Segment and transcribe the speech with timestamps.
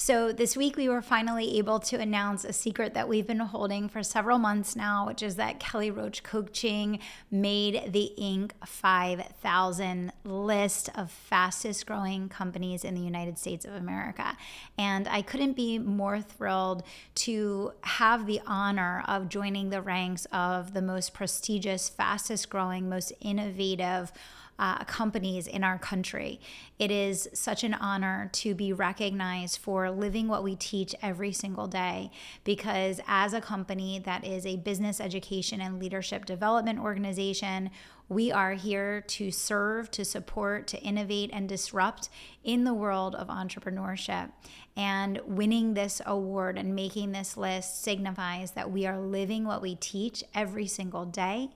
[0.00, 3.88] So, this week we were finally able to announce a secret that we've been holding
[3.88, 7.00] for several months now, which is that Kelly Roach Coaching
[7.32, 8.52] made the Inc.
[8.64, 14.36] 5000 list of fastest growing companies in the United States of America.
[14.78, 16.84] And I couldn't be more thrilled
[17.16, 23.12] to have the honor of joining the ranks of the most prestigious, fastest growing, most
[23.20, 24.12] innovative
[24.58, 26.40] uh, companies in our country.
[26.78, 31.66] It is such an honor to be recognized for living what we teach every single
[31.66, 32.10] day
[32.44, 37.70] because, as a company that is a business education and leadership development organization,
[38.08, 42.08] we are here to serve, to support, to innovate, and disrupt
[42.42, 44.30] in the world of entrepreneurship.
[44.76, 49.74] And winning this award and making this list signifies that we are living what we
[49.74, 51.50] teach every single day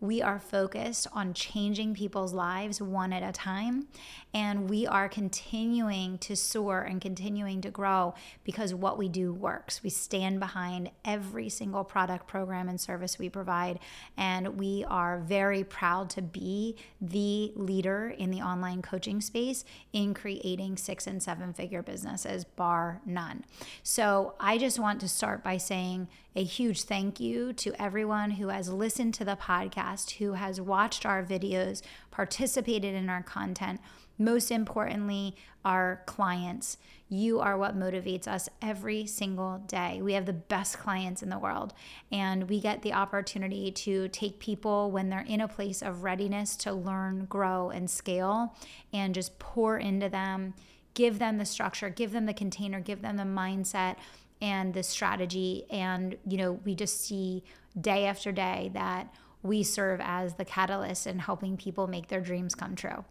[0.00, 3.86] we are focused on changing people's lives one at a time.
[4.32, 9.82] And we are continuing to soar and continuing to grow because what we do works.
[9.82, 13.80] We stand behind every single product, program, and service we provide.
[14.16, 20.14] And we are very proud to be the leader in the online coaching space in
[20.14, 23.44] creating six and seven figure businesses, bar none.
[23.82, 28.48] So I just want to start by saying a huge thank you to everyone who
[28.48, 33.80] has listened to the podcast, who has watched our videos, participated in our content.
[34.18, 36.76] Most importantly, our clients.
[37.08, 40.00] You are what motivates us every single day.
[40.02, 41.72] We have the best clients in the world,
[42.12, 46.54] and we get the opportunity to take people when they're in a place of readiness
[46.56, 48.54] to learn, grow, and scale,
[48.92, 50.54] and just pour into them,
[50.94, 53.96] give them the structure, give them the container, give them the mindset
[54.42, 55.64] and the strategy.
[55.70, 57.42] And, you know, we just see
[57.80, 59.12] day after day that
[59.42, 63.04] we serve as the catalyst in helping people make their dreams come true.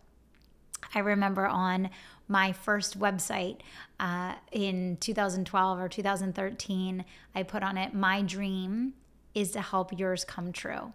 [0.94, 1.90] I remember on
[2.28, 3.58] my first website
[4.00, 8.94] uh, in 2012 or 2013, I put on it, My dream
[9.36, 10.94] is to help yours come true.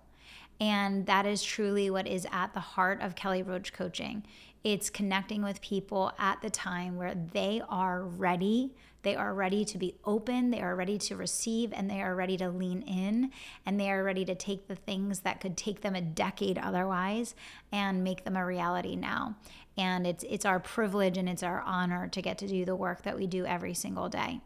[0.61, 4.25] And that is truly what is at the heart of Kelly Roach coaching.
[4.63, 9.79] It's connecting with people at the time where they are ready they are ready to
[9.79, 13.31] be open, they are ready to receive, and they are ready to lean in,
[13.65, 17.35] and they are ready to take the things that could take them a decade otherwise
[17.71, 19.37] and make them a reality now.
[19.79, 23.03] And it's it's our privilege and it's our honor to get to do the work
[23.03, 24.41] that we do every single day.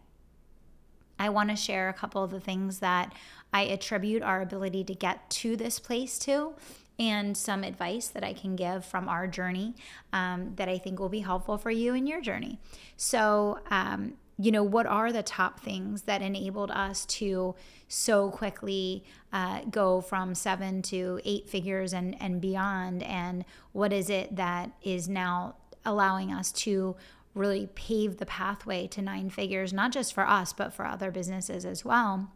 [1.18, 3.12] I want to share a couple of the things that
[3.52, 6.54] I attribute our ability to get to this place to
[6.98, 9.74] and some advice that I can give from our journey
[10.12, 12.58] um, that I think will be helpful for you in your journey.
[12.96, 17.56] So, um, you know, what are the top things that enabled us to
[17.88, 23.02] so quickly uh, go from seven to eight figures and, and beyond?
[23.02, 26.94] And what is it that is now allowing us to
[27.34, 31.64] really pave the pathway to nine figures, not just for us, but for other businesses
[31.64, 32.30] as well?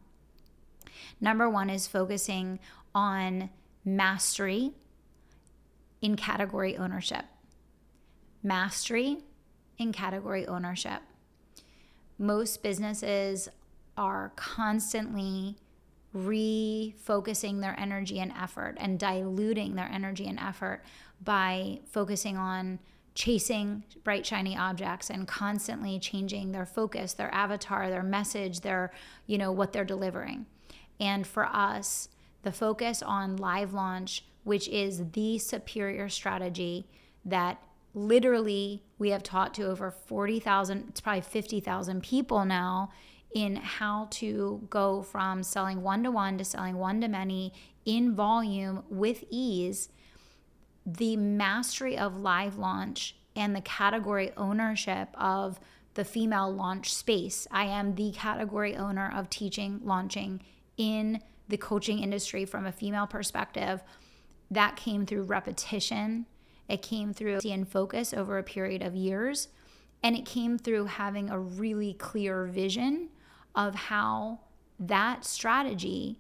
[1.21, 2.59] Number one is focusing
[2.97, 3.49] on
[3.85, 4.73] mastery
[6.01, 7.27] in category ownership.
[8.43, 9.19] Mastery
[9.79, 11.03] in category ownership
[12.23, 13.49] most businesses
[13.97, 15.57] are constantly
[16.15, 20.83] refocusing their energy and effort and diluting their energy and effort
[21.23, 22.79] by focusing on
[23.15, 28.91] chasing bright shiny objects and constantly changing their focus their avatar their message their
[29.27, 30.47] you know what they're delivering.
[31.01, 32.09] And for us
[32.43, 36.87] the focus on live launch which is the superior strategy
[37.25, 37.63] that
[37.95, 42.91] literally we have taught to over 40,000 it's probably 50,000 people now
[43.35, 47.53] in how to go from selling one to one to selling one to many
[47.85, 49.89] in volume with ease.
[50.85, 55.59] The mastery of live launch and the category ownership of
[55.95, 57.47] the female launch space.
[57.51, 60.43] I am the category owner of teaching launching
[60.77, 63.83] in the coaching industry from a female perspective.
[64.51, 66.27] That came through repetition
[66.69, 69.49] it came through and focus over a period of years.
[70.03, 73.11] And it came through having a really clear vision
[73.55, 74.41] of how
[74.81, 76.19] that strategy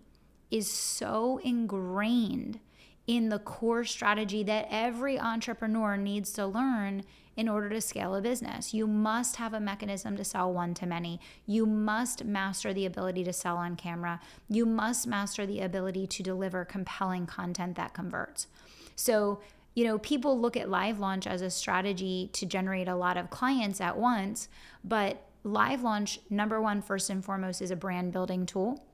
[0.50, 2.60] is so ingrained
[3.06, 7.02] in the core strategy that every entrepreneur needs to learn
[7.36, 8.74] in order to scale a business.
[8.74, 11.18] You must have a mechanism to sell one to many.
[11.46, 14.20] You must master the ability to sell on camera.
[14.48, 18.46] You must master the ability to deliver compelling content that converts.
[18.94, 19.40] So,
[19.74, 23.30] you know, people look at live launch as a strategy to generate a lot of
[23.30, 24.48] clients at once,
[24.84, 28.84] but live launch, number one, first and foremost, is a brand building tool.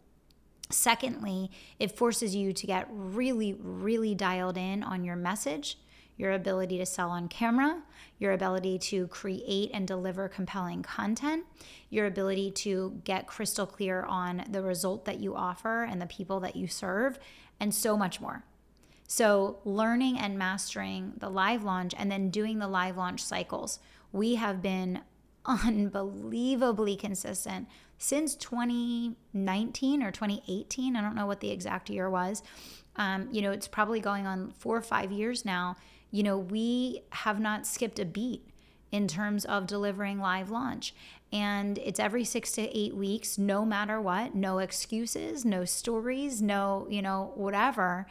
[0.70, 5.78] Secondly, it forces you to get really, really dialed in on your message,
[6.16, 7.82] your ability to sell on camera,
[8.18, 11.44] your ability to create and deliver compelling content,
[11.90, 16.40] your ability to get crystal clear on the result that you offer and the people
[16.40, 17.18] that you serve,
[17.60, 18.44] and so much more.
[19.10, 23.78] So, learning and mastering the live launch and then doing the live launch cycles.
[24.12, 25.00] We have been
[25.46, 30.94] unbelievably consistent since 2019 or 2018.
[30.94, 32.42] I don't know what the exact year was.
[32.96, 35.76] Um, you know, it's probably going on four or five years now.
[36.10, 38.46] You know, we have not skipped a beat
[38.92, 40.94] in terms of delivering live launch.
[41.32, 46.86] And it's every six to eight weeks, no matter what, no excuses, no stories, no,
[46.88, 48.06] you know, whatever.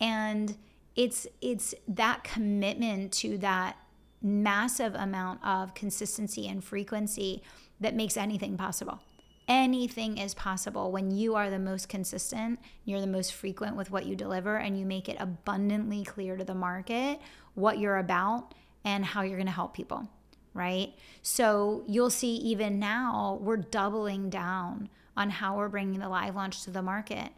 [0.00, 0.56] And
[0.96, 3.76] it's it's that commitment to that
[4.20, 7.42] massive amount of consistency and frequency
[7.80, 9.00] that makes anything possible.
[9.46, 14.04] Anything is possible when you are the most consistent, you're the most frequent with what
[14.04, 17.18] you deliver, and you make it abundantly clear to the market
[17.54, 18.52] what you're about
[18.84, 20.06] and how you're going to help people,
[20.58, 20.92] right?
[21.22, 26.64] So you'll see even now we're doubling down on how we're bringing the live launch
[26.64, 27.30] to the market.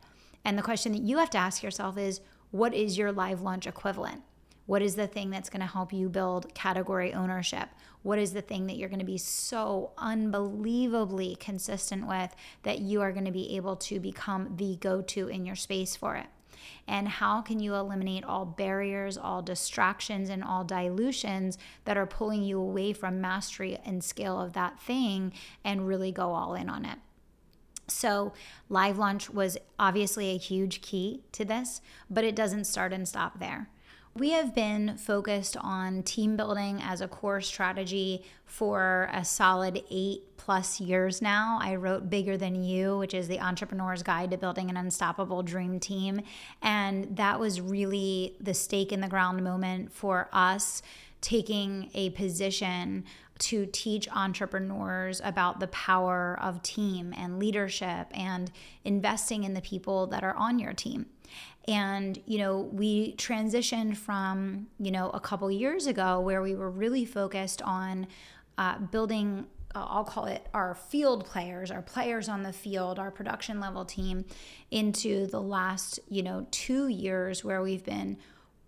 [0.44, 2.20] And the question that you have to ask yourself is
[2.50, 4.22] what is your live launch equivalent?
[4.66, 7.68] What is the thing that's going to help you build category ownership?
[8.02, 13.00] What is the thing that you're going to be so unbelievably consistent with that you
[13.00, 16.26] are going to be able to become the go to in your space for it?
[16.86, 22.42] And how can you eliminate all barriers, all distractions, and all dilutions that are pulling
[22.42, 25.32] you away from mastery and scale of that thing
[25.64, 26.98] and really go all in on it?
[27.88, 28.32] So,
[28.68, 33.40] live launch was obviously a huge key to this, but it doesn't start and stop
[33.40, 33.68] there.
[34.14, 40.36] We have been focused on team building as a core strategy for a solid eight
[40.36, 41.60] plus years now.
[41.62, 45.78] I wrote Bigger Than You, which is the entrepreneur's guide to building an unstoppable dream
[45.78, 46.22] team.
[46.60, 50.82] And that was really the stake in the ground moment for us
[51.20, 53.04] taking a position
[53.38, 58.50] to teach entrepreneurs about the power of team and leadership and
[58.84, 61.06] investing in the people that are on your team.
[61.68, 66.70] And, you know, we transitioned from, you know, a couple years ago where we were
[66.70, 68.06] really focused on
[68.58, 73.10] uh, building uh, I'll call it our field players, our players on the field, our
[73.10, 74.24] production level team,
[74.70, 78.18] into the last, you know, two years where we've been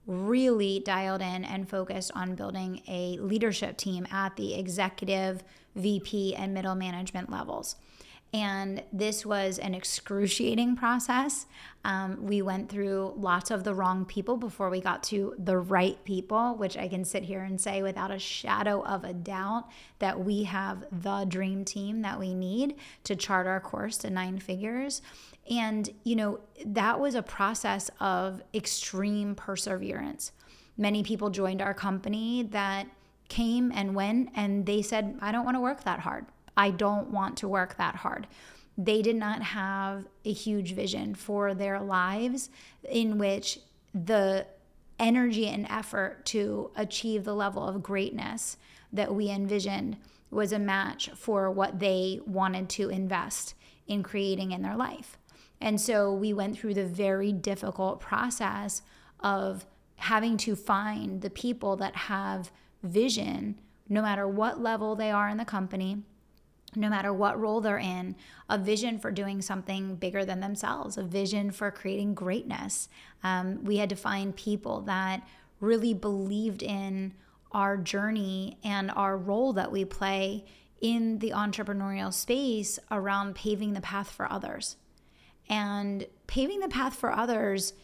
[0.06, 5.42] really dialed in and focused on building a leadership team at the executive,
[5.76, 7.76] VP, and middle management levels.
[8.34, 11.44] And this was an excruciating process.
[11.84, 16.02] Um, we went through lots of the wrong people before we got to the right
[16.04, 19.64] people, which I can sit here and say without a shadow of a doubt
[19.98, 24.38] that we have the dream team that we need to chart our course to nine
[24.38, 25.02] figures.
[25.50, 30.32] And, you know, that was a process of extreme perseverance.
[30.78, 32.86] Many people joined our company that
[33.28, 36.24] came and went and they said, I don't want to work that hard.
[36.56, 38.26] I don't want to work that hard.
[38.76, 42.50] They did not have a huge vision for their lives
[42.88, 43.58] in which
[43.94, 44.46] the
[44.98, 48.56] energy and effort to achieve the level of greatness
[48.92, 49.96] that we envisioned
[50.30, 53.54] was a match for what they wanted to invest
[53.86, 55.18] in creating in their life.
[55.60, 58.82] And so we went through the very difficult process
[59.20, 62.50] of having to find the people that have
[62.82, 66.02] vision, no matter what level they are in the company,
[66.74, 68.16] no matter what role they're in,
[68.48, 72.88] a vision for doing something bigger than themselves, a vision for creating greatness.
[73.22, 75.26] Um, we had to find people that
[75.60, 77.14] really believed in
[77.52, 80.44] our journey and our role that we play
[80.80, 84.76] in the entrepreneurial space around paving the path for others.
[85.48, 87.74] And paving the path for others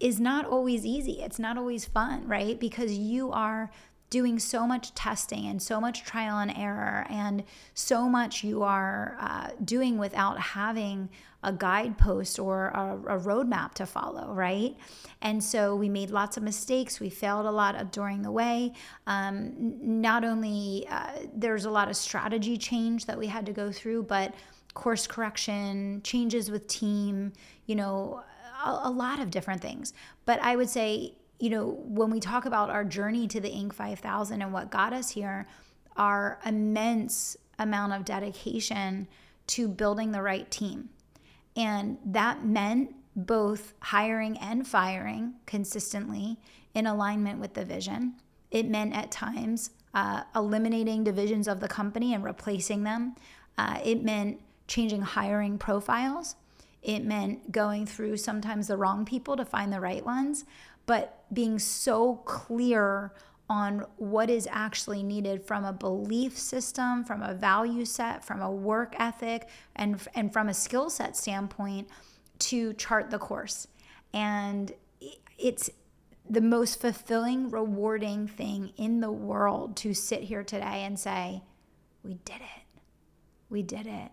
[0.00, 1.22] is not always easy.
[1.22, 2.58] It's not always fun, right?
[2.58, 3.70] Because you are
[4.10, 9.16] doing so much testing and so much trial and error, and so much you are
[9.20, 11.08] uh, doing without having
[11.42, 14.76] a guidepost or a, a, roadmap to follow, right?
[15.22, 17.00] And so we made lots of mistakes.
[17.00, 18.74] We failed a lot during the way.
[19.06, 23.72] Um, not only uh, there's a lot of strategy change that we had to go
[23.72, 24.34] through, but
[24.74, 27.32] course correction, changes with team,
[27.66, 28.22] you know,
[28.64, 29.94] a, a lot of different things.
[30.26, 33.72] But I would say, you know, when we talk about our journey to the Inc.
[33.72, 35.48] 5000 and what got us here,
[35.96, 39.08] our immense amount of dedication
[39.48, 40.90] to building the right team.
[41.56, 46.38] And that meant both hiring and firing consistently
[46.74, 48.14] in alignment with the vision.
[48.50, 53.16] It meant at times uh, eliminating divisions of the company and replacing them.
[53.58, 56.36] Uh, it meant changing hiring profiles.
[56.82, 60.44] It meant going through sometimes the wrong people to find the right ones,
[60.90, 63.12] but being so clear
[63.48, 68.50] on what is actually needed from a belief system, from a value set, from a
[68.50, 71.88] work ethic, and, and from a skill set standpoint
[72.40, 73.68] to chart the course.
[74.12, 74.72] And
[75.38, 75.70] it's
[76.28, 81.44] the most fulfilling, rewarding thing in the world to sit here today and say,
[82.02, 82.80] We did it.
[83.48, 84.10] We did it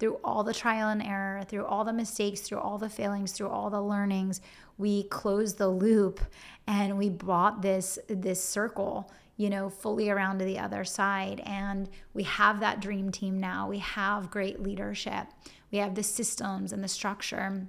[0.00, 3.50] through all the trial and error, through all the mistakes, through all the failings, through
[3.50, 4.40] all the learnings,
[4.80, 6.20] we closed the loop
[6.66, 11.40] and we brought this this circle, you know, fully around to the other side.
[11.44, 13.68] And we have that dream team now.
[13.68, 15.26] We have great leadership.
[15.70, 17.66] We have the systems and the structure.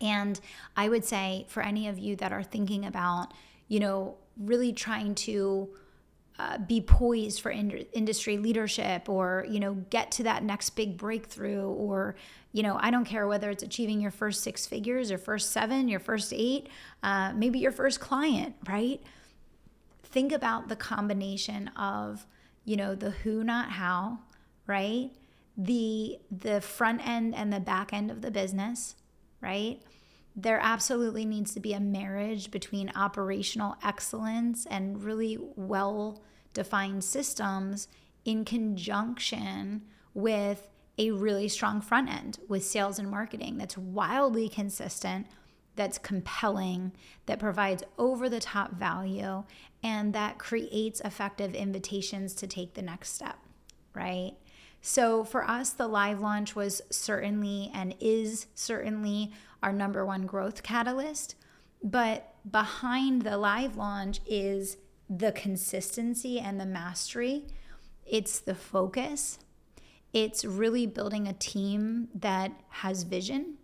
[0.00, 0.40] And
[0.74, 3.34] I would say for any of you that are thinking about,
[3.68, 5.68] you know, really trying to
[6.38, 10.96] uh, be poised for in- industry leadership or you know get to that next big
[10.96, 12.16] breakthrough or
[12.52, 15.88] you know i don't care whether it's achieving your first six figures your first seven
[15.88, 16.68] your first eight
[17.02, 19.02] uh, maybe your first client right?
[20.04, 22.26] Think about the combination of
[22.64, 24.18] you know the who not how
[24.66, 25.10] right?
[25.56, 28.96] The the front end and the back end of the business
[29.40, 29.80] right
[30.34, 36.22] there absolutely needs to be a marriage between operational excellence and really well
[36.54, 37.88] defined systems
[38.24, 39.82] in conjunction
[40.14, 45.26] with a really strong front end with sales and marketing that's wildly consistent,
[45.74, 46.92] that's compelling,
[47.26, 49.42] that provides over the top value,
[49.82, 53.38] and that creates effective invitations to take the next step,
[53.94, 54.32] right?
[54.82, 60.64] So for us, the live launch was certainly and is certainly our number one growth
[60.64, 61.36] catalyst.
[61.82, 64.76] But behind the live launch is
[65.08, 67.46] the consistency and the mastery,
[68.04, 69.38] it's the focus.
[70.12, 73.58] It's really building a team that has vision.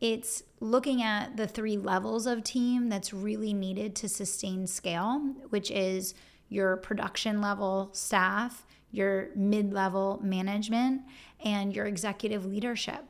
[0.00, 5.70] It's looking at the three levels of team that's really needed to sustain scale, which
[5.70, 6.14] is
[6.50, 11.02] your production level staff, your mid level management,
[11.44, 13.04] and your executive leadership.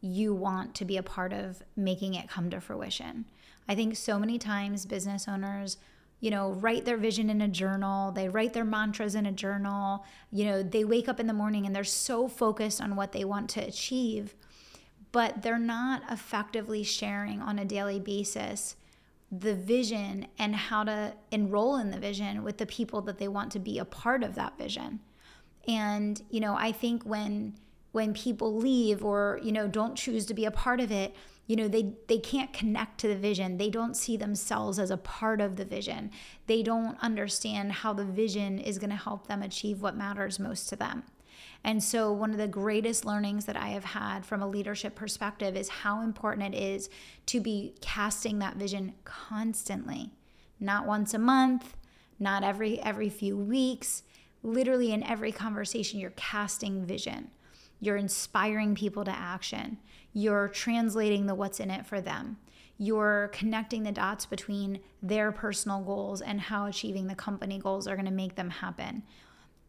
[0.00, 3.24] you want to be a part of making it come to fruition.
[3.68, 5.76] I think so many times business owners,
[6.20, 10.04] you know, write their vision in a journal, they write their mantras in a journal,
[10.32, 13.24] you know, they wake up in the morning and they're so focused on what they
[13.24, 14.34] want to achieve,
[15.12, 18.76] but they're not effectively sharing on a daily basis
[19.30, 23.52] the vision and how to enroll in the vision with the people that they want
[23.52, 25.00] to be a part of that vision.
[25.66, 27.54] And you know, I think when
[27.92, 31.14] when people leave or you know don't choose to be a part of it,
[31.48, 33.56] you know, they they can't connect to the vision.
[33.56, 36.10] They don't see themselves as a part of the vision.
[36.46, 40.68] They don't understand how the vision is going to help them achieve what matters most
[40.68, 41.04] to them.
[41.64, 45.56] And so, one of the greatest learnings that I have had from a leadership perspective
[45.56, 46.88] is how important it is
[47.26, 50.10] to be casting that vision constantly,
[50.60, 51.76] not once a month,
[52.18, 54.02] not every every few weeks,
[54.42, 57.30] literally in every conversation you're casting vision.
[57.80, 59.78] You're inspiring people to action.
[60.12, 62.38] You're translating the what's in it for them.
[62.80, 67.96] you're connecting the dots between their personal goals and how achieving the company goals are
[67.96, 69.02] going to make them happen.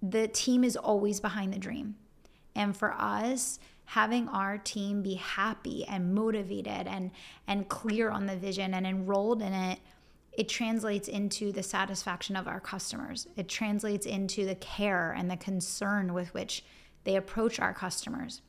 [0.02, 1.96] The team is always behind the dream.
[2.56, 7.10] And for us, having our team be happy and motivated and
[7.48, 9.80] and clear on the vision and enrolled in it
[10.32, 15.38] it translates into the satisfaction of our customers it translates into the care and the
[15.38, 16.64] concern with which
[17.04, 18.44] they approach our customers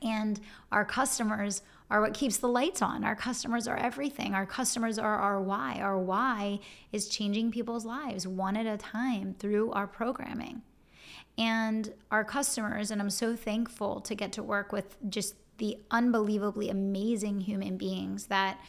[0.00, 0.40] and
[0.72, 3.04] our customers are what keeps the lights on.
[3.04, 4.34] Our customers are everything.
[4.34, 5.78] Our customers are our why.
[5.80, 6.60] Our why
[6.92, 10.62] is changing people's lives one at a time through our programming.
[11.38, 16.68] And our customers, and I'm so thankful to get to work with just the unbelievably
[16.68, 18.60] amazing human beings that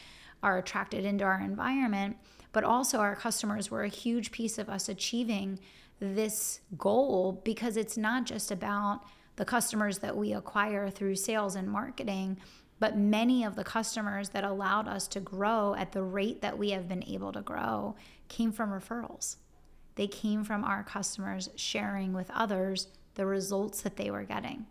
[0.42, 2.16] are attracted into our environment,
[2.52, 5.58] but also our customers were a huge piece of us achieving
[6.00, 9.02] this goal because it's not just about
[9.36, 12.38] the customers that we acquire through sales and marketing,
[12.80, 16.70] but many of the customers that allowed us to grow at the rate that we
[16.70, 17.94] have been able to grow
[18.28, 19.36] came from referrals.
[19.94, 24.66] They came from our customers sharing with others the results that they were getting.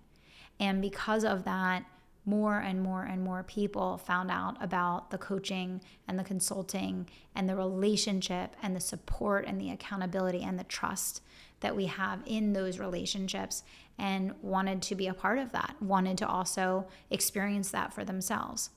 [0.59, 1.85] And because of that,
[2.29, 7.49] more and more and more people found out about the coaching and the consulting and
[7.49, 11.21] the relationship and the support and the accountability and the trust
[11.61, 13.63] that we have in those relationships
[13.97, 18.69] and wanted to be a part of that, wanted to also experience that for themselves.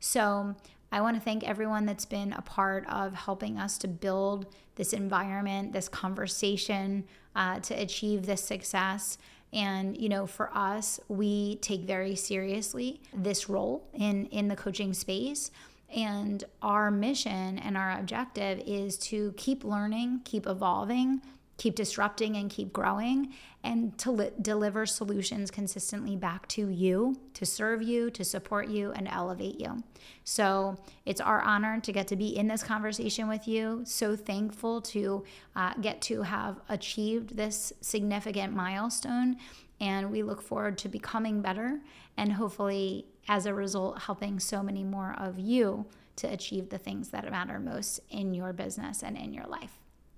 [0.00, 0.56] So,
[0.92, 4.46] I want to thank everyone that's been a part of helping us to build
[4.76, 9.18] this environment, this conversation uh, to achieve this success.
[9.52, 14.92] And you know, for us, we take very seriously this role in in the coaching
[14.92, 15.50] space.
[15.94, 21.22] And our mission and our objective is to keep learning, keep evolving,
[21.56, 23.32] keep disrupting and keep growing
[23.64, 28.92] and to li- deliver solutions consistently back to you to serve you to support you
[28.92, 29.82] and elevate you.
[30.24, 33.82] So it's our honor to get to be in this conversation with you.
[33.84, 39.36] So thankful to uh, get to have achieved this significant milestone
[39.80, 41.80] and we look forward to becoming better
[42.16, 45.86] and hopefully as a result helping so many more of you
[46.16, 49.72] to achieve the things that matter most in your business and in your life.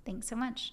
[0.04, 0.72] Thanks so much